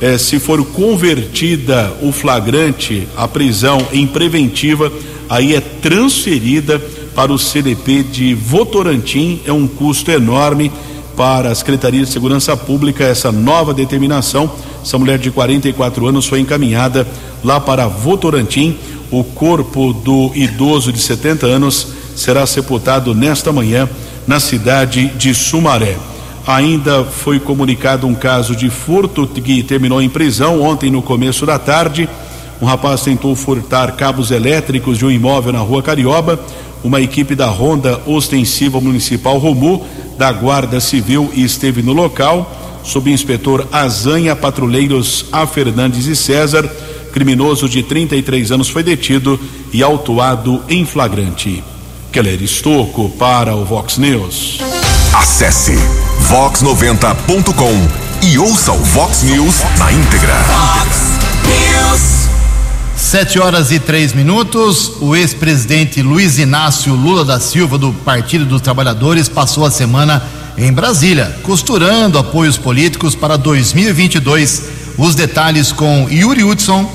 [0.00, 4.92] eh, se for convertida o flagrante, a prisão em preventiva,
[5.28, 6.80] aí é transferida
[7.18, 10.70] para o CDP de Votorantim, é um custo enorme
[11.16, 14.48] para a Secretaria de Segurança Pública essa nova determinação.
[14.80, 17.04] Essa mulher de 44 anos foi encaminhada
[17.42, 18.78] lá para Votorantim.
[19.10, 23.88] O corpo do idoso de 70 anos será sepultado nesta manhã
[24.24, 25.96] na cidade de Sumaré.
[26.46, 31.58] Ainda foi comunicado um caso de furto que terminou em prisão ontem no começo da
[31.58, 32.08] tarde.
[32.62, 36.38] Um rapaz tentou furtar cabos elétricos de um imóvel na rua Carioba.
[36.82, 39.84] Uma equipe da Ronda Ostensiva Municipal Romu,
[40.16, 42.80] da Guarda Civil, esteve no local.
[42.84, 45.46] Sob inspetor Azanha, patrulheiros A.
[45.46, 46.66] Fernandes e César,
[47.12, 49.38] criminoso de 33 anos, foi detido
[49.72, 51.62] e autuado em flagrante.
[52.12, 54.60] Keller Estocco para o Vox News.
[55.12, 55.76] Acesse
[56.30, 60.34] vox90.com e ouça o Vox News na íntegra.
[60.34, 61.17] Vox.
[63.08, 65.00] Sete horas e três minutos.
[65.00, 70.22] O ex-presidente Luiz Inácio Lula da Silva, do Partido dos Trabalhadores, passou a semana
[70.58, 74.62] em Brasília, costurando apoios políticos para 2022.
[74.98, 76.86] Os detalhes com Yuri Hudson.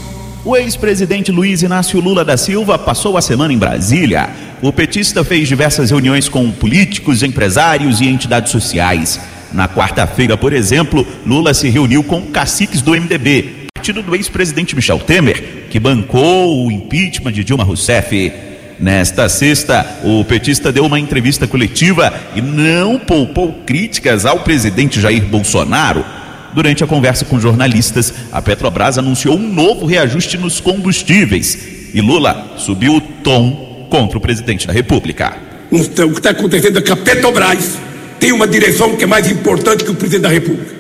[0.46, 4.30] O ex-presidente Luiz Inácio Lula da Silva passou a semana em Brasília.
[4.62, 9.20] O petista fez diversas reuniões com políticos, empresários e entidades sociais.
[9.52, 14.98] Na quarta-feira, por exemplo, Lula se reuniu com caciques do MDB, partido do ex-presidente Michel
[14.98, 18.32] Temer, que bancou o impeachment de Dilma Rousseff.
[18.80, 25.26] Nesta sexta, o petista deu uma entrevista coletiva e não poupou críticas ao presidente Jair
[25.26, 26.06] Bolsonaro.
[26.54, 32.54] Durante a conversa com jornalistas, a Petrobras anunciou um novo reajuste nos combustíveis e Lula
[32.56, 35.36] subiu o tom contra o presidente da República.
[35.70, 37.78] O que está acontecendo é que a Petrobras
[38.18, 40.74] tem uma direção que é mais importante que o presidente da República,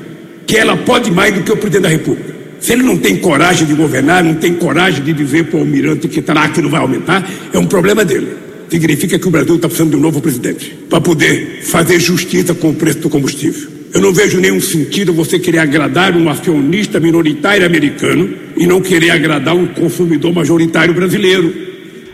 [0.47, 2.42] que ela pode mais do que o presidente da República.
[2.63, 6.07] Se ele não tem coragem de governar, não tem coragem de dizer para o almirante
[6.07, 8.37] que lá que não vai aumentar, é um problema dele.
[8.69, 12.69] Significa que o Brasil está precisando de um novo presidente para poder fazer justiça com
[12.69, 13.69] o preço do combustível.
[13.93, 19.09] Eu não vejo nenhum sentido você querer agradar um acionista minoritário americano e não querer
[19.09, 21.53] agradar um consumidor majoritário brasileiro.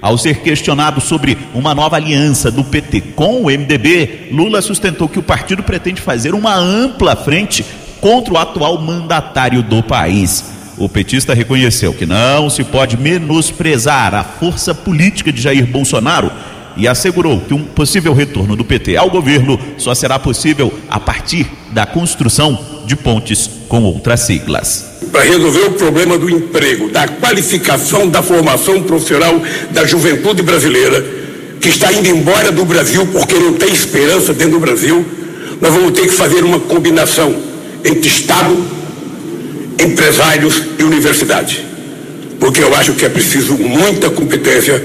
[0.02, 5.20] Ao ser questionado sobre uma nova aliança do PT com o MDB, Lula sustentou que
[5.20, 7.64] o partido pretende fazer uma ampla frente
[8.00, 10.44] contra o atual mandatário do país.
[10.78, 16.32] O petista reconheceu que não se pode menosprezar a força política de Jair Bolsonaro
[16.78, 21.48] e assegurou que um possível retorno do PT ao governo só será possível a partir
[21.72, 25.00] da construção de pontes com outras siglas.
[25.12, 31.06] Para resolver o problema do emprego, da qualificação, da formação profissional da juventude brasileira,
[31.60, 35.06] que está indo embora do Brasil porque não tem esperança dentro do Brasil,
[35.60, 37.49] nós vamos ter que fazer uma combinação
[37.84, 38.56] entre Estado,
[39.80, 41.66] empresários e universidade.
[42.40, 44.82] Porque eu acho que é preciso muita competência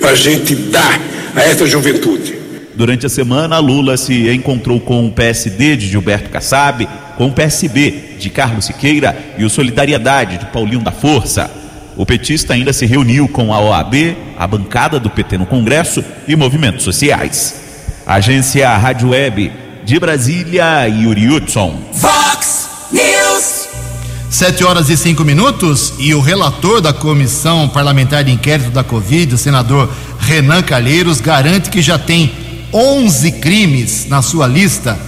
[0.00, 1.00] para a gente dar
[1.34, 2.36] a essa juventude.
[2.74, 8.16] Durante a semana, Lula se encontrou com o PSD de Gilberto Kassab, com o PSB
[8.18, 11.50] de Carlos Siqueira e o Solidariedade de Paulinho da Força.
[11.96, 16.36] O petista ainda se reuniu com a OAB, a bancada do PT no Congresso e
[16.36, 17.54] movimentos sociais.
[18.06, 19.50] Agência Rádio Web
[19.82, 21.80] de Brasília, Yuri Hudson.
[24.28, 29.34] Sete horas e cinco minutos e o relator da comissão parlamentar de inquérito da Covid,
[29.34, 32.32] o senador Renan Calheiros, garante que já tem
[32.72, 34.98] 11 crimes na sua lista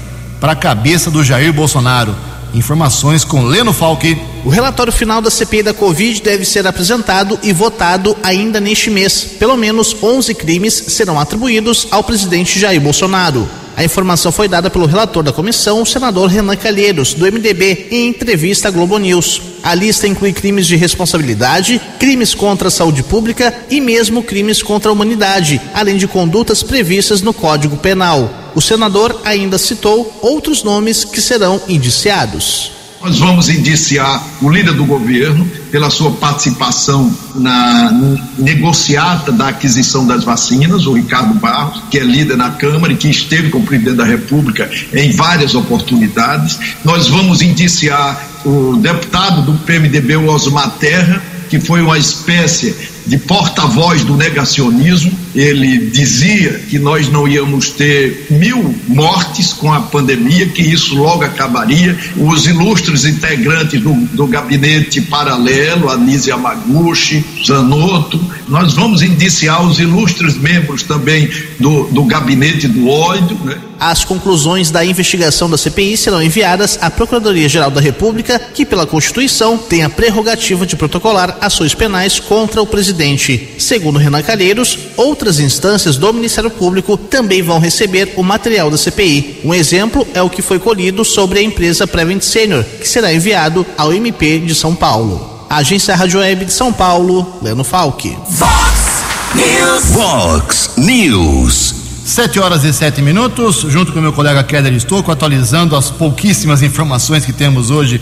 [0.40, 2.14] para a cabeça do Jair Bolsonaro.
[2.54, 4.16] Informações com Leno Falque.
[4.44, 9.36] O relatório final da CPI da Covid deve ser apresentado e votado ainda neste mês.
[9.38, 13.46] Pelo menos 11 crimes serão atribuídos ao presidente Jair Bolsonaro.
[13.78, 18.08] A informação foi dada pelo relator da comissão, o senador Renan Calheiros, do MDB, em
[18.08, 19.40] entrevista à Globo News.
[19.62, 24.90] A lista inclui crimes de responsabilidade, crimes contra a saúde pública e mesmo crimes contra
[24.90, 28.50] a humanidade, além de condutas previstas no Código Penal.
[28.52, 32.77] O senador ainda citou outros nomes que serão indiciados.
[33.00, 37.92] Nós vamos indiciar o líder do governo pela sua participação na
[38.36, 43.08] negociata da aquisição das vacinas, o Ricardo Barros, que é líder na Câmara e que
[43.08, 46.58] esteve com o presidente da República em várias oportunidades.
[46.84, 52.74] Nós vamos indiciar o deputado do PMDB, o Osmar Terra, que foi uma espécie
[53.06, 55.10] de porta-voz do negacionismo.
[55.34, 61.24] Ele dizia que nós não íamos ter mil mortes com a pandemia, que isso logo
[61.24, 61.98] acabaria.
[62.16, 70.36] Os ilustres integrantes do, do gabinete paralelo, Anísia Yamaguchi, Zanotto, nós vamos indiciar os ilustres
[70.36, 73.56] membros também do, do gabinete do ódio, né?
[73.80, 79.56] As conclusões da investigação da CPI serão enviadas à Procuradoria-Geral da República, que, pela Constituição,
[79.56, 83.54] tem a prerrogativa de protocolar ações penais contra o presidente.
[83.58, 89.40] Segundo Renan Calheiros, outras instâncias do Ministério Público também vão receber o material da CPI.
[89.44, 93.64] Um exemplo é o que foi colhido sobre a empresa Prevent Senior, que será enviado
[93.76, 95.46] ao MP de São Paulo.
[95.48, 98.16] Agência Rádio Web de São Paulo, Leno Falque.
[98.36, 98.88] Fox
[99.34, 99.84] News.
[99.94, 101.67] Fox News.
[102.08, 107.26] Sete horas e sete minutos, junto com meu colega Keller Estouco, atualizando as pouquíssimas informações
[107.26, 108.00] que temos hoje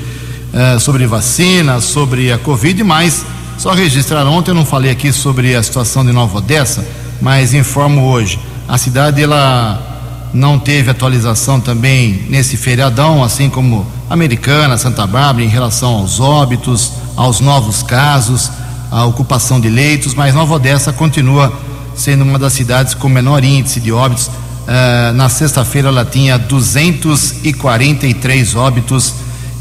[0.54, 3.26] eh, sobre vacina, sobre a Covid, mas
[3.58, 6.86] só registrar ontem, eu não falei aqui sobre a situação de Nova Odessa,
[7.20, 8.38] mas informo hoje.
[8.68, 15.48] A cidade, ela não teve atualização também nesse feriadão, assim como Americana, Santa Bárbara, em
[15.48, 18.52] relação aos óbitos, aos novos casos,
[18.88, 21.52] a ocupação de leitos, mas Nova Odessa continua
[21.96, 24.26] sendo uma das cidades com menor índice de óbitos.
[24.26, 29.14] Uh, na sexta-feira ela tinha 243 óbitos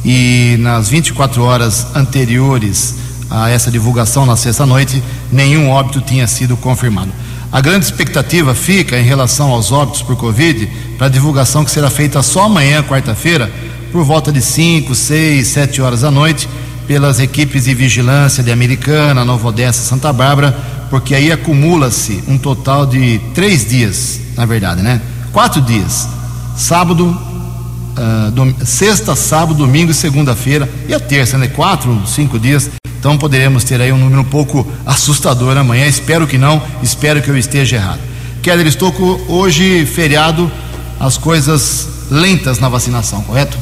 [0.03, 7.11] e nas 24 horas anteriores a essa divulgação na sexta-noite, nenhum óbito tinha sido confirmado.
[7.51, 10.67] A grande expectativa fica em relação aos óbitos por Covid
[10.97, 13.51] para a divulgação que será feita só amanhã, quarta-feira,
[13.91, 16.49] por volta de 5, 6, 7 horas da noite,
[16.85, 20.55] pelas equipes de vigilância de Americana, Nova Odessa, Santa Bárbara,
[20.95, 25.01] porque aí acumula-se um total de três dias, na verdade, né?
[25.33, 26.07] Quatro dias:
[26.55, 31.49] sábado, uh, dom, sexta, sábado, domingo e segunda-feira e a terça, né?
[31.49, 32.71] Quatro, cinco dias.
[32.97, 35.85] Então poderemos ter aí um número um pouco assustador amanhã.
[35.85, 37.99] Espero que não, espero que eu esteja errado.
[38.41, 40.49] Keller Estocco, hoje feriado,
[40.97, 43.57] as coisas lentas na vacinação, correto?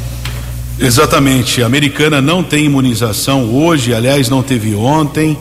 [0.78, 1.64] Exatamente.
[1.64, 5.36] A americana não tem imunização hoje, aliás, não teve ontem.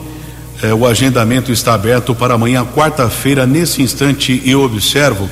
[0.63, 3.45] É, o agendamento está aberto para amanhã, quarta-feira.
[3.45, 5.29] Nesse instante, eu observo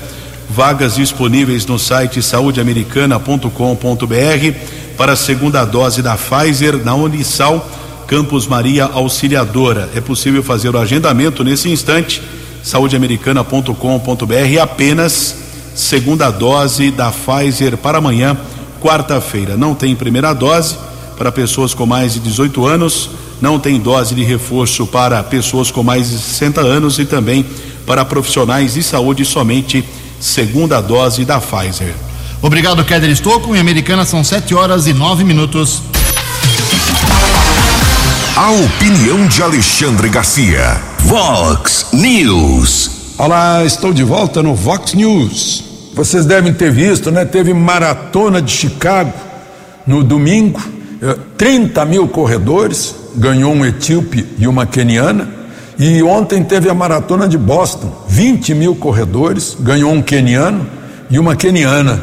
[0.49, 4.57] vagas disponíveis no site saudeamericana.com.br
[4.97, 7.65] para a segunda dose da Pfizer na Unisal
[8.07, 9.89] Campus Maria Auxiliadora.
[9.95, 12.21] É possível fazer o agendamento nesse instante,
[12.61, 15.33] saudeamericana.com.br, apenas
[15.73, 18.35] segunda dose da Pfizer para amanhã,
[18.81, 19.55] quarta-feira.
[19.55, 20.75] Não tem primeira dose
[21.17, 23.09] para pessoas com mais de 18 anos,
[23.41, 27.45] não tem dose de reforço para pessoas com mais de 60 anos e também
[27.85, 29.83] para profissionais de saúde somente
[30.19, 31.93] segunda dose da Pfizer.
[32.41, 33.55] Obrigado, Keller Estocco.
[33.55, 35.81] Em Americana são 7 horas e 9 minutos.
[38.35, 40.79] A opinião de Alexandre Garcia.
[40.99, 43.15] Vox News.
[43.17, 45.63] Olá, estou de volta no Vox News.
[45.93, 47.25] Vocês devem ter visto, né?
[47.25, 49.13] Teve maratona de Chicago
[49.85, 50.61] no domingo.
[51.37, 55.41] 30 mil corredores, ganhou um etíope e uma queniana
[55.83, 60.67] e ontem teve a maratona de Boston, 20 mil corredores, ganhou um queniano
[61.09, 61.99] e uma queniana.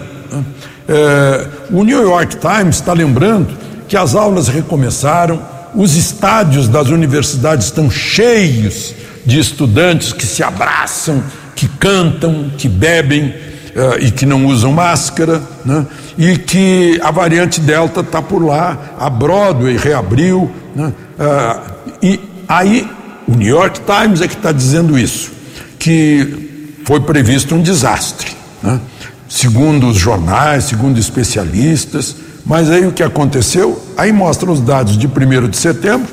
[0.88, 3.56] É, o New York Times está lembrando
[3.86, 5.40] que as aulas recomeçaram,
[5.76, 8.94] os estádios das universidades estão cheios
[9.24, 11.22] de estudantes que se abraçam,
[11.54, 15.86] que cantam, que bebem uh, e que não usam máscara, né?
[16.16, 20.92] e que a variante Delta está por lá, a Broadway reabriu, né?
[21.18, 22.88] uh, e aí
[23.26, 25.32] o New York Times é que está dizendo isso,
[25.78, 28.30] que foi previsto um desastre,
[28.62, 28.80] né?
[29.28, 32.16] segundo os jornais, segundo especialistas.
[32.46, 33.82] Mas aí o que aconteceu?
[33.96, 36.08] Aí mostra os dados de 1 de setembro,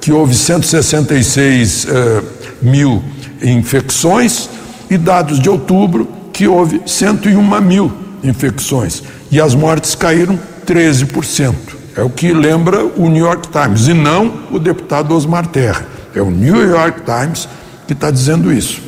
[0.00, 2.22] que houve 166 eh,
[2.60, 3.04] mil
[3.40, 4.48] infecções,
[4.90, 7.92] e dados de outubro, que houve 101 mil
[8.24, 9.02] infecções.
[9.30, 11.75] E as mortes caíram 13%.
[11.96, 15.86] É o que lembra o New York Times, e não o deputado Osmar Terra.
[16.14, 17.48] É o New York Times
[17.86, 18.80] que está dizendo isso.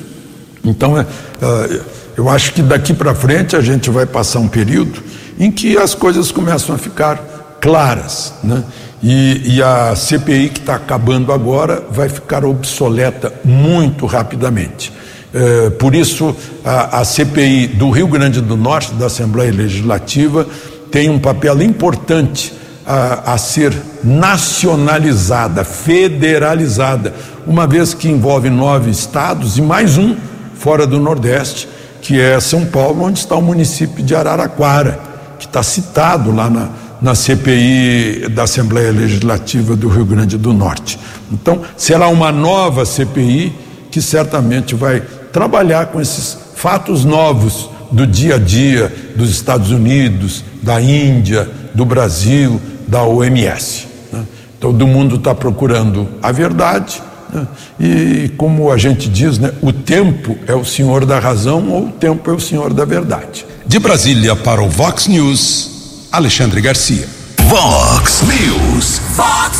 [0.62, 1.80] Então, é, uh,
[2.16, 5.02] eu acho que daqui para frente a gente vai passar um período
[5.38, 8.62] em que as coisas começam a ficar claras, né?
[9.02, 14.92] E, e a CPI que está acabando agora vai ficar obsoleta muito rapidamente.
[15.32, 16.34] É, por isso,
[16.64, 20.46] a, a CPI do Rio Grande do Norte, da Assembleia Legislativa,
[20.90, 22.52] tem um papel importante
[22.88, 27.12] a, a, ser nacionalizada, federalizada,
[27.46, 30.16] uma vez que envolve nove estados e mais um
[30.54, 31.68] fora do Nordeste,
[32.00, 34.98] que é São Paulo, onde está o município de Araraquara,
[35.38, 36.70] que está citado lá na,
[37.02, 40.98] na CPI da Assembleia Legislativa do Rio Grande do Norte.
[41.30, 43.52] Então, será uma nova CPI
[43.90, 50.42] que certamente vai trabalhar com esses fatos novos do dia a dia dos Estados Unidos,
[50.62, 53.86] da Índia, do Brasil, da OMS.
[54.12, 54.24] Né?
[54.58, 57.00] Todo mundo está procurando a verdade
[57.32, 57.46] né?
[57.78, 59.52] e, como a gente diz, né?
[59.60, 63.46] o tempo é o senhor da razão ou o tempo é o senhor da verdade.
[63.66, 67.06] De Brasília para o Vox News, Alexandre Garcia.
[67.42, 69.00] Vox News.
[69.14, 69.58] Vox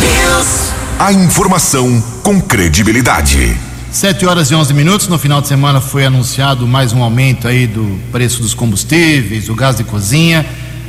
[0.00, 0.72] News.
[0.98, 3.56] A informação com credibilidade.
[3.90, 5.06] 7 horas e 11 minutos.
[5.06, 9.54] No final de semana foi anunciado mais um aumento aí do preço dos combustíveis, do
[9.54, 10.44] gás de cozinha.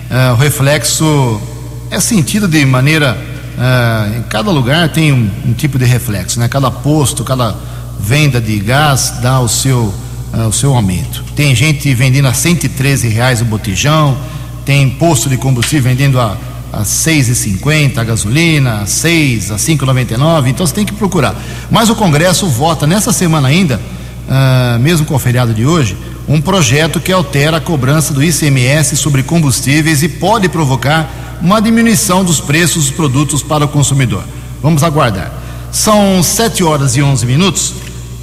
[0.09, 1.41] Uh, o reflexo
[1.89, 3.17] é sentido de maneira.
[3.55, 6.47] Uh, em cada lugar tem um, um, tipo de reflexo, né?
[6.47, 7.55] Cada posto, cada
[7.99, 9.93] venda de gás dá o seu,
[10.33, 11.23] uh, o seu aumento.
[11.35, 14.17] Tem gente vendendo a 113 reais o botijão,
[14.65, 16.37] tem posto de combustível vendendo a,
[16.73, 21.33] a 6,50 a gasolina, a 6, a 5,99, então você tem que procurar.
[21.71, 23.79] Mas o Congresso vota nessa semana ainda,
[24.27, 25.95] uh, mesmo com o feriado de hoje,
[26.27, 32.23] um projeto que altera a cobrança do ICMS sobre combustíveis e pode provocar uma diminuição
[32.23, 34.23] dos preços dos produtos para o consumidor.
[34.61, 35.31] Vamos aguardar.
[35.71, 37.73] São 7 horas e 11 minutos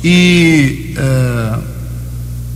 [0.02, 1.62] e uh,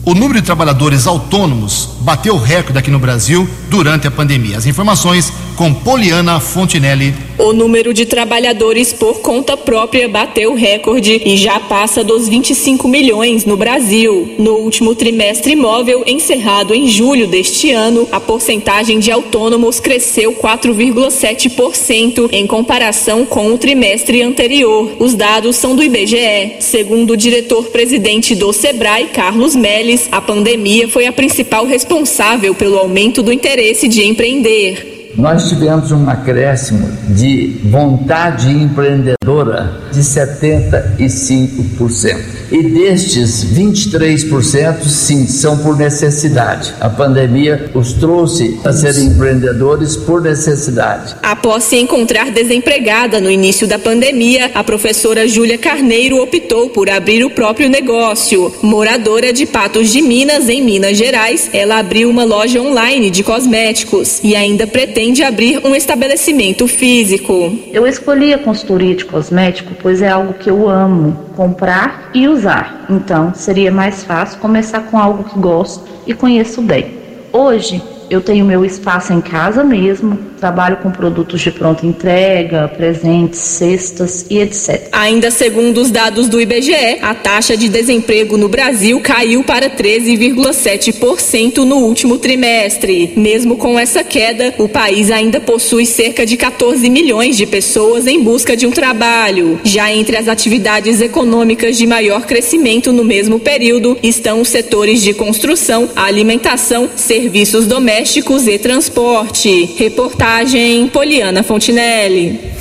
[0.05, 4.57] o número de trabalhadores autônomos bateu recorde aqui no Brasil durante a pandemia.
[4.57, 7.13] As informações com Poliana Fontinelli.
[7.39, 13.45] O número de trabalhadores por conta própria bateu recorde e já passa dos 25 milhões
[13.45, 14.35] no Brasil.
[14.39, 22.31] No último trimestre imóvel, encerrado em julho deste ano, a porcentagem de autônomos cresceu 4,7%
[22.33, 24.97] em comparação com o trimestre anterior.
[24.99, 26.57] Os dados são do IBGE.
[26.61, 33.23] Segundo o diretor-presidente do Sebrae, Carlos Melles, a pandemia foi a principal responsável pelo aumento
[33.23, 42.37] do interesse de empreender nós tivemos um acréscimo de vontade empreendedora de 75%.
[42.53, 46.73] E destes 23%, sim, são por necessidade.
[46.81, 51.17] A pandemia os trouxe a serem empreendedores por necessidade.
[51.23, 57.25] Após se encontrar desempregada no início da pandemia, a professora Júlia Carneiro optou por abrir
[57.25, 58.55] o próprio negócio.
[58.63, 64.21] Moradora de Patos de Minas, em Minas Gerais, ela abriu uma loja online de cosméticos
[64.23, 67.59] e ainda pretende abrir um estabelecimento físico.
[67.73, 72.87] Eu escolhi a consultoria de cosmético pois é algo que eu amo comprar e usar.
[72.89, 76.95] Então, seria mais fácil começar com algo que gosto e conheço bem.
[77.33, 83.41] Hoje, eu tenho meu espaço em casa mesmo, trabalho com produtos de pronta entrega, presentes,
[83.41, 84.89] cestas e etc.
[84.93, 91.59] Ainda segundo os dados do IBGE, a taxa de desemprego no Brasil caiu para 13,7%
[91.59, 93.13] no último trimestre.
[93.17, 98.23] Mesmo com essa queda, o país ainda possui cerca de 14 milhões de pessoas em
[98.23, 99.59] busca de um trabalho.
[99.65, 105.13] Já entre as atividades econômicas de maior crescimento no mesmo período estão os setores de
[105.15, 109.75] construção, alimentação, serviços domésticos domésticos e transporte.
[109.79, 112.53] Reportagem Poliana Fontinelli.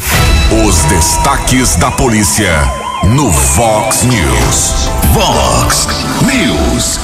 [0.65, 2.53] Os destaques da polícia
[3.13, 4.89] no Fox News.
[5.13, 5.88] Fox
[6.21, 6.99] News.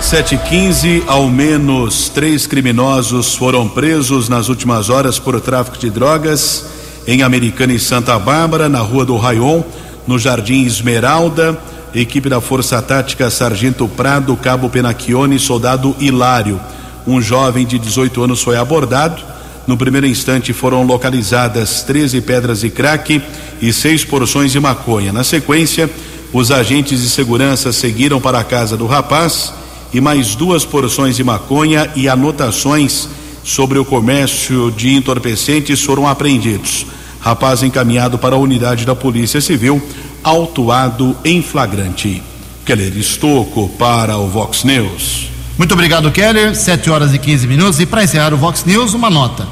[0.00, 6.64] 715, ao menos três criminosos foram presos nas últimas horas por tráfico de drogas
[7.06, 9.62] em Americana e Santa Bárbara, na rua do Raion,
[10.04, 11.56] no Jardim Esmeralda.
[11.94, 16.60] Equipe da Força Tática Sargento Prado, Cabo Penacchione e Soldado Hilário
[17.08, 19.22] um jovem de 18 anos foi abordado.
[19.66, 23.22] No primeiro instante foram localizadas 13 pedras de crack
[23.60, 25.12] e seis porções de maconha.
[25.12, 25.90] Na sequência,
[26.32, 29.52] os agentes de segurança seguiram para a casa do rapaz
[29.92, 33.08] e mais duas porções de maconha e anotações
[33.42, 36.86] sobre o comércio de entorpecentes foram apreendidos.
[37.20, 39.82] Rapaz encaminhado para a unidade da Polícia Civil,
[40.22, 42.22] autuado em flagrante.
[42.66, 45.37] Keller Estocco para o Vox News.
[45.58, 46.54] Muito obrigado, Keller.
[46.54, 47.80] 7 horas e 15 minutos.
[47.80, 49.44] E para encerrar o Vox News, uma nota.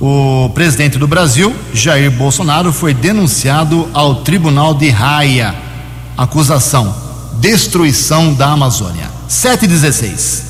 [0.00, 5.54] O presidente do Brasil, Jair Bolsonaro, foi denunciado ao Tribunal de Raia.
[6.18, 6.92] Acusação:
[7.34, 9.08] destruição da Amazônia.
[9.28, 10.42] 716.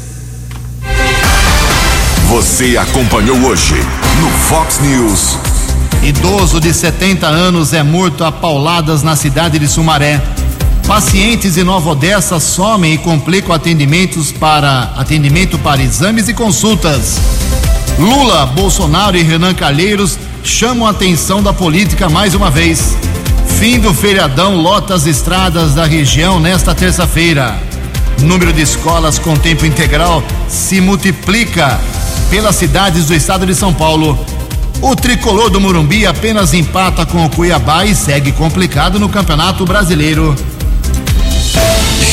[2.28, 3.74] Você acompanhou hoje
[4.20, 5.36] no Fox News.
[6.02, 10.20] Idoso de 70 anos é morto a pauladas na cidade de Sumaré.
[10.86, 17.18] Pacientes em Nova Odessa somem e complicam atendimentos para atendimento para exames e consultas.
[17.98, 22.94] Lula, Bolsonaro e Renan Calheiros chamam a atenção da política mais uma vez.
[23.58, 27.58] Fim do feriadão lota as estradas da região nesta terça-feira.
[28.20, 31.80] Número de escolas com tempo integral se multiplica
[32.28, 34.18] pelas cidades do estado de São Paulo.
[34.82, 40.36] O tricolor do Morumbi apenas empata com o Cuiabá e segue complicado no Campeonato Brasileiro.